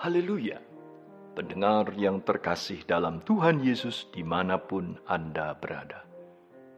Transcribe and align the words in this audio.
Haleluya! 0.00 0.56
Pendengar 1.36 1.92
yang 1.92 2.24
terkasih 2.24 2.88
dalam 2.88 3.20
Tuhan 3.20 3.60
Yesus 3.60 4.08
di 4.08 4.24
mana 4.24 4.56
pun 4.56 4.96
Anda 5.04 5.52
berada. 5.52 6.08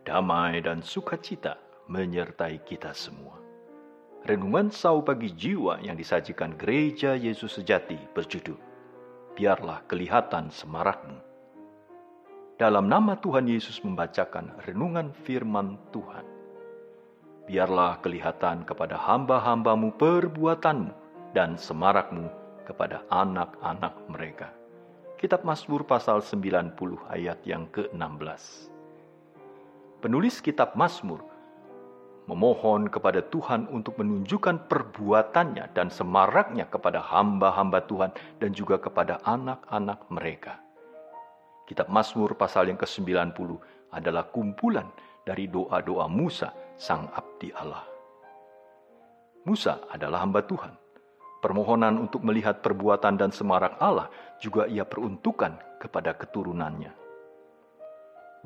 Damai 0.03 0.59
dan 0.59 0.83
sukacita 0.83 1.55
menyertai 1.87 2.67
kita 2.67 2.91
semua. 2.91 3.39
Renungan 4.27 4.75
sau 4.75 5.07
pagi 5.07 5.31
jiwa 5.31 5.79
yang 5.87 5.95
disajikan 5.95 6.59
gereja 6.59 7.15
Yesus 7.15 7.63
sejati 7.63 7.95
berjudul 8.11 8.59
Biarlah 9.39 9.87
kelihatan 9.87 10.51
semarakmu. 10.51 11.23
Dalam 12.59 12.91
nama 12.91 13.15
Tuhan 13.23 13.47
Yesus 13.47 13.87
membacakan 13.87 14.67
renungan 14.67 15.15
firman 15.23 15.79
Tuhan. 15.95 16.27
Biarlah 17.47 18.03
kelihatan 18.03 18.67
kepada 18.67 18.99
hamba-hambamu 18.99 19.95
perbuatanmu 19.95 20.91
dan 21.39 21.55
semarakmu 21.55 22.42
kepada 22.67 23.07
anak-anak 23.11 23.95
mereka. 24.11 24.51
Kitab 25.23 25.47
Mazmur 25.47 25.87
pasal 25.87 26.19
90 26.19 26.75
ayat 27.07 27.39
yang 27.47 27.71
ke-16. 27.71 28.43
Penulis 30.03 30.43
kitab 30.43 30.75
Mazmur 30.75 31.23
memohon 32.27 32.91
kepada 32.91 33.23
Tuhan 33.31 33.71
untuk 33.71 34.03
menunjukkan 34.03 34.67
perbuatannya 34.67 35.71
dan 35.79 35.95
semaraknya 35.95 36.67
kepada 36.67 36.99
hamba-hamba 37.07 37.87
Tuhan 37.87 38.11
dan 38.43 38.51
juga 38.51 38.83
kepada 38.83 39.23
anak-anak 39.23 40.11
mereka. 40.11 40.59
Kitab 41.71 41.87
Mazmur 41.87 42.35
pasal 42.35 42.75
yang 42.75 42.79
ke-90 42.83 43.47
adalah 43.95 44.27
kumpulan 44.27 44.91
dari 45.23 45.47
doa-doa 45.47 46.11
Musa, 46.11 46.51
sang 46.75 47.07
abdi 47.15 47.55
Allah. 47.55 47.87
Musa 49.47 49.87
adalah 49.87 50.27
hamba 50.27 50.43
Tuhan 50.43 50.82
Permohonan 51.43 51.99
untuk 51.99 52.23
melihat 52.23 52.63
perbuatan 52.63 53.19
dan 53.19 53.35
semarak 53.35 53.75
Allah 53.83 54.07
juga 54.39 54.71
ia 54.71 54.87
peruntukkan 54.87 55.83
kepada 55.83 56.15
keturunannya. 56.15 56.95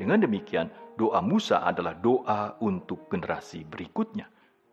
Dengan 0.00 0.24
demikian, 0.24 0.72
doa 0.96 1.20
Musa 1.20 1.60
adalah 1.60 1.92
doa 1.92 2.56
untuk 2.64 3.12
generasi 3.12 3.68
berikutnya, 3.68 4.24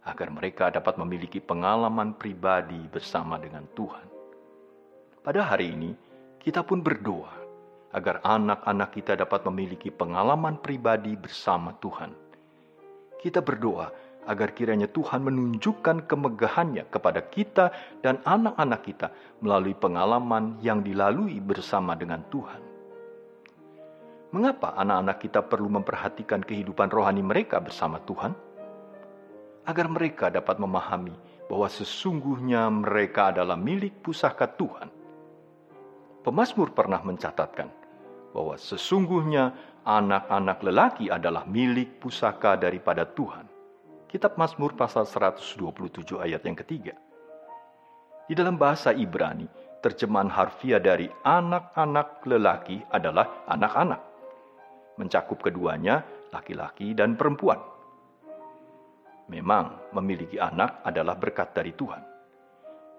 agar 0.08 0.32
mereka 0.32 0.72
dapat 0.72 0.96
memiliki 0.96 1.44
pengalaman 1.44 2.16
pribadi 2.16 2.80
bersama 2.88 3.36
dengan 3.40 3.68
Tuhan. 3.76 4.08
Pada 5.24 5.44
hari 5.44 5.76
ini, 5.76 5.92
kita 6.40 6.64
pun 6.64 6.80
berdoa 6.84 7.44
agar 7.92 8.20
anak-anak 8.24 8.90
kita 8.96 9.20
dapat 9.20 9.48
memiliki 9.48 9.92
pengalaman 9.92 10.60
pribadi 10.60 11.16
bersama 11.16 11.72
Tuhan. 11.80 12.12
Kita 13.20 13.40
berdoa 13.40 13.88
agar 14.28 14.56
kiranya 14.56 14.88
Tuhan 14.88 15.24
menunjukkan 15.24 16.08
kemegahannya 16.08 16.88
kepada 16.88 17.22
kita 17.28 17.72
dan 18.00 18.20
anak-anak 18.24 18.82
kita 18.84 19.08
melalui 19.44 19.76
pengalaman 19.76 20.60
yang 20.64 20.82
dilalui 20.82 21.40
bersama 21.44 21.96
dengan 21.96 22.24
Tuhan. 22.32 22.62
Mengapa 24.34 24.74
anak-anak 24.74 25.18
kita 25.22 25.46
perlu 25.46 25.70
memperhatikan 25.70 26.42
kehidupan 26.42 26.90
rohani 26.90 27.22
mereka 27.22 27.62
bersama 27.62 28.02
Tuhan? 28.02 28.34
Agar 29.64 29.88
mereka 29.88 30.34
dapat 30.34 30.58
memahami 30.60 31.14
bahwa 31.48 31.70
sesungguhnya 31.70 32.68
mereka 32.68 33.30
adalah 33.30 33.56
milik 33.56 34.02
pusaka 34.02 34.50
Tuhan. 34.50 34.90
Pemasmur 36.26 36.74
pernah 36.74 37.00
mencatatkan 37.06 37.70
bahwa 38.34 38.58
sesungguhnya 38.58 39.54
anak-anak 39.86 40.60
lelaki 40.66 41.06
adalah 41.14 41.46
milik 41.46 42.02
pusaka 42.02 42.58
daripada 42.58 43.06
Tuhan 43.06 43.53
Kitab 44.14 44.38
Mazmur 44.38 44.78
pasal 44.78 45.10
127 45.10 46.22
ayat 46.22 46.46
yang 46.46 46.54
ketiga. 46.54 46.94
Di 48.30 48.38
dalam 48.38 48.62
bahasa 48.62 48.94
Ibrani, 48.94 49.50
terjemahan 49.82 50.30
harfiah 50.30 50.78
dari 50.78 51.10
anak-anak 51.10 52.22
lelaki 52.30 52.78
adalah 52.94 53.42
anak-anak. 53.50 54.02
Mencakup 55.02 55.42
keduanya, 55.42 56.06
laki-laki 56.30 56.94
dan 56.94 57.18
perempuan. 57.18 57.58
Memang 59.34 59.90
memiliki 59.98 60.38
anak 60.38 60.86
adalah 60.86 61.18
berkat 61.18 61.58
dari 61.58 61.74
Tuhan. 61.74 62.06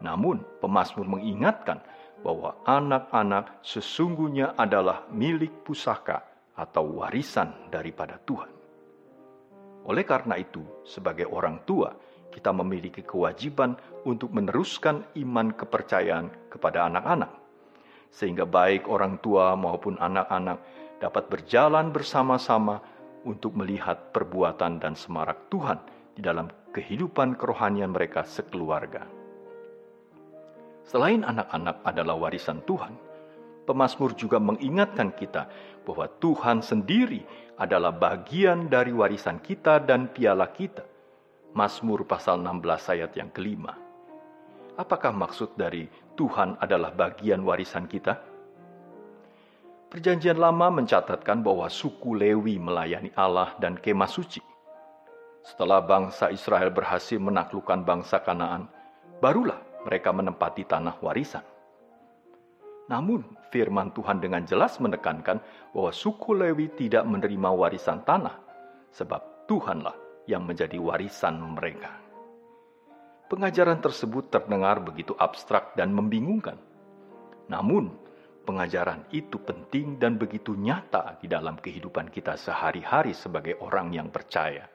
Namun, 0.02 0.58
pemazmur 0.58 1.06
mengingatkan 1.06 1.78
bahwa 2.26 2.58
anak-anak 2.66 3.62
sesungguhnya 3.62 4.58
adalah 4.58 5.06
milik 5.14 5.62
pusaka 5.62 6.26
atau 6.58 7.06
warisan 7.06 7.70
daripada 7.70 8.18
Tuhan. 8.18 8.53
Oleh 9.84 10.04
karena 10.08 10.40
itu, 10.40 10.64
sebagai 10.88 11.28
orang 11.28 11.60
tua, 11.68 11.92
kita 12.32 12.50
memiliki 12.50 13.04
kewajiban 13.04 13.76
untuk 14.08 14.32
meneruskan 14.32 15.04
iman 15.20 15.52
kepercayaan 15.54 16.50
kepada 16.50 16.88
anak-anak, 16.88 17.30
sehingga 18.10 18.48
baik 18.48 18.90
orang 18.90 19.20
tua 19.20 19.54
maupun 19.54 20.00
anak-anak 20.00 20.58
dapat 20.98 21.28
berjalan 21.30 21.92
bersama-sama 21.92 22.80
untuk 23.28 23.54
melihat 23.54 24.10
perbuatan 24.10 24.80
dan 24.80 24.96
semarak 24.96 25.52
Tuhan 25.52 25.78
di 26.16 26.24
dalam 26.24 26.48
kehidupan 26.72 27.36
kerohanian 27.38 27.92
mereka 27.92 28.24
sekeluarga. 28.24 29.04
Selain 30.84 31.24
anak-anak 31.24 31.80
adalah 31.84 32.16
warisan 32.18 32.60
Tuhan, 32.68 32.92
Pemasmur 33.64 34.12
juga 34.12 34.36
mengingatkan 34.36 35.08
kita 35.16 35.48
bahwa 35.88 36.04
Tuhan 36.20 36.60
sendiri 36.60 37.24
adalah 37.56 37.96
bagian 37.96 38.68
dari 38.68 38.92
warisan 38.92 39.40
kita 39.40 39.80
dan 39.80 40.12
piala 40.12 40.52
kita. 40.52 40.84
Mazmur 41.54 42.02
pasal 42.04 42.42
16 42.42 42.92
ayat 42.92 43.14
yang 43.14 43.30
kelima. 43.30 43.78
Apakah 44.74 45.14
maksud 45.14 45.54
dari 45.54 45.86
Tuhan 46.18 46.58
adalah 46.58 46.90
bagian 46.90 47.46
warisan 47.46 47.86
kita? 47.86 48.18
Perjanjian 49.86 50.34
lama 50.34 50.74
mencatatkan 50.74 51.46
bahwa 51.46 51.70
suku 51.70 52.18
Lewi 52.18 52.58
melayani 52.58 53.14
Allah 53.14 53.54
dan 53.62 53.78
kemah 53.78 54.10
suci. 54.10 54.42
Setelah 55.46 55.78
bangsa 55.78 56.34
Israel 56.34 56.74
berhasil 56.74 57.22
menaklukkan 57.22 57.86
bangsa 57.86 58.18
Kanaan, 58.18 58.66
barulah 59.22 59.62
mereka 59.86 60.10
menempati 60.10 60.66
tanah 60.66 60.98
warisan. 60.98 61.53
Namun, 62.84 63.24
firman 63.48 63.96
Tuhan 63.96 64.20
dengan 64.20 64.44
jelas 64.44 64.76
menekankan 64.76 65.40
bahwa 65.72 65.88
suku 65.88 66.36
Lewi 66.36 66.68
tidak 66.76 67.08
menerima 67.08 67.48
warisan 67.48 68.04
tanah, 68.04 68.36
sebab 68.92 69.48
Tuhanlah 69.48 69.96
yang 70.28 70.44
menjadi 70.44 70.76
warisan 70.76 71.40
mereka. 71.40 71.96
Pengajaran 73.32 73.80
tersebut 73.80 74.28
terdengar 74.28 74.84
begitu 74.84 75.16
abstrak 75.16 75.72
dan 75.80 75.96
membingungkan. 75.96 76.60
Namun, 77.48 77.88
pengajaran 78.44 79.08
itu 79.16 79.40
penting 79.40 79.96
dan 79.96 80.20
begitu 80.20 80.52
nyata 80.52 81.16
di 81.24 81.26
dalam 81.28 81.56
kehidupan 81.56 82.12
kita 82.12 82.36
sehari-hari 82.36 83.16
sebagai 83.16 83.56
orang 83.64 83.96
yang 83.96 84.12
percaya. 84.12 84.68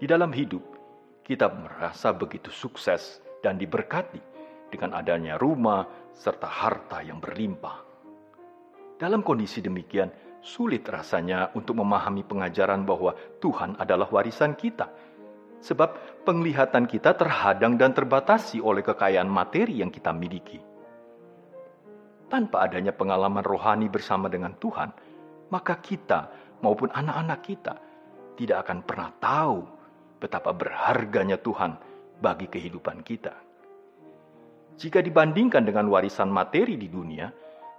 Di 0.00 0.08
dalam 0.08 0.32
hidup, 0.32 0.64
kita 1.20 1.52
merasa 1.52 2.16
begitu 2.16 2.48
sukses 2.48 3.20
dan 3.44 3.60
diberkati 3.60 4.37
dengan 4.68 4.96
adanya 4.96 5.40
rumah, 5.40 6.12
serta 6.12 6.48
harta 6.48 7.00
yang 7.00 7.18
berlimpah. 7.18 7.84
Dalam 8.98 9.22
kondisi 9.22 9.62
demikian, 9.62 10.10
sulit 10.42 10.86
rasanya 10.86 11.54
untuk 11.54 11.78
memahami 11.78 12.26
pengajaran 12.26 12.82
bahwa 12.82 13.14
Tuhan 13.38 13.78
adalah 13.78 14.10
warisan 14.10 14.54
kita, 14.54 14.90
sebab 15.58 16.22
penglihatan 16.22 16.86
kita 16.86 17.14
terhadang 17.14 17.78
dan 17.78 17.94
terbatasi 17.94 18.62
oleh 18.62 18.82
kekayaan 18.82 19.30
materi 19.30 19.82
yang 19.82 19.90
kita 19.90 20.10
miliki. 20.14 20.58
Tanpa 22.28 22.68
adanya 22.68 22.92
pengalaman 22.92 23.40
rohani 23.40 23.88
bersama 23.88 24.28
dengan 24.28 24.52
Tuhan, 24.60 24.90
maka 25.48 25.80
kita 25.80 26.28
maupun 26.60 26.92
anak-anak 26.92 27.40
kita 27.40 27.74
tidak 28.36 28.68
akan 28.68 28.78
pernah 28.84 29.10
tahu 29.16 29.58
betapa 30.20 30.52
berharganya 30.52 31.40
Tuhan 31.40 31.78
bagi 32.20 32.50
kehidupan 32.50 33.00
kita. 33.06 33.47
Jika 34.78 35.02
dibandingkan 35.02 35.66
dengan 35.66 35.90
warisan 35.90 36.30
materi 36.30 36.78
di 36.78 36.86
dunia, 36.86 37.26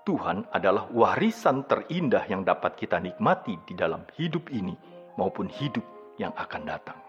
Tuhan 0.03 0.51
adalah 0.51 0.91
warisan 0.91 1.63
terindah 1.63 2.27
yang 2.27 2.43
dapat 2.43 2.75
kita 2.75 2.99
nikmati 2.99 3.55
di 3.63 3.71
dalam 3.71 4.03
hidup 4.19 4.51
ini 4.51 4.75
maupun 5.15 5.47
hidup 5.47 5.85
yang 6.19 6.35
akan 6.35 6.67
datang. 6.67 6.99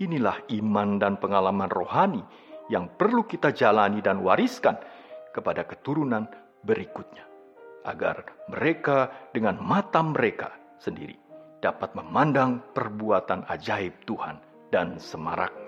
Inilah 0.00 0.40
iman 0.56 0.96
dan 0.96 1.20
pengalaman 1.20 1.68
rohani 1.68 2.24
yang 2.72 2.88
perlu 2.96 3.28
kita 3.28 3.52
jalani 3.52 4.00
dan 4.00 4.24
wariskan 4.24 4.80
kepada 5.36 5.68
keturunan 5.68 6.24
berikutnya, 6.64 7.28
agar 7.84 8.24
mereka 8.48 9.28
dengan 9.36 9.60
mata 9.60 10.00
mereka 10.00 10.48
sendiri 10.80 11.20
dapat 11.60 11.92
memandang 11.92 12.72
perbuatan 12.72 13.44
ajaib 13.52 14.00
Tuhan 14.08 14.40
dan 14.72 14.96
semaraknya. 14.96 15.67